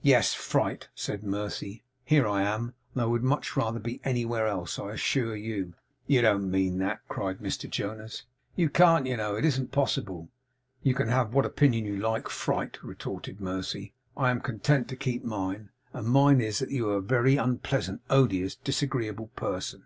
'Yes, 0.00 0.32
fright,' 0.32 0.88
said 0.94 1.22
Mercy, 1.24 1.84
'here 2.06 2.26
I 2.26 2.40
am; 2.40 2.72
and 2.94 3.02
I 3.02 3.04
would 3.04 3.22
much 3.22 3.54
rather 3.54 3.78
be 3.78 4.00
anywhere 4.02 4.46
else, 4.46 4.78
I 4.78 4.92
assure 4.92 5.36
you.' 5.36 5.74
'You 6.06 6.22
don't 6.22 6.50
mean 6.50 6.78
that,' 6.78 7.02
cried 7.06 7.40
Mr 7.40 7.68
Jonas. 7.68 8.22
'You 8.56 8.70
can't, 8.70 9.06
you 9.06 9.18
know. 9.18 9.36
It 9.36 9.44
isn't 9.44 9.72
possible.' 9.72 10.30
'You 10.82 10.94
can 10.94 11.08
have 11.08 11.34
what 11.34 11.44
opinion 11.44 11.84
you 11.84 11.98
like, 11.98 12.30
fright,' 12.30 12.82
retorted 12.82 13.42
Mercy. 13.42 13.92
'I 14.16 14.30
am 14.30 14.40
content 14.40 14.88
to 14.88 14.96
keep 14.96 15.22
mine; 15.22 15.68
and 15.92 16.06
mine 16.08 16.40
is 16.40 16.60
that 16.60 16.70
you 16.70 16.88
are 16.88 16.96
a 16.96 17.02
very 17.02 17.36
unpleasant, 17.36 18.00
odious, 18.08 18.54
disagreeable 18.54 19.26
person. 19.36 19.82